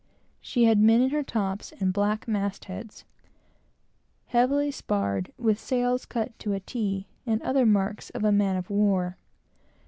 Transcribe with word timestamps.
She 0.39 0.63
had 0.63 0.79
men 0.79 0.99
in 1.01 1.11
her 1.11 1.21
tops, 1.21 1.73
and 1.79 1.93
black 1.93 2.27
mast 2.27 2.65
heads; 2.65 3.05
heavily 4.25 4.71
sparred, 4.71 5.31
with 5.37 5.59
sails 5.59 6.07
cut 6.07 6.39
to 6.39 6.53
a 6.53 6.59
t, 6.59 7.05
and 7.27 7.39
other 7.43 7.67
marks 7.67 8.09
of 8.09 8.23
a 8.23 8.31
man 8.31 8.55
of 8.55 8.71
war. 8.71 9.17